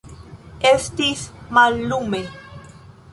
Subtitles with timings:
[0.69, 1.21] Estis
[1.57, 2.23] mallume.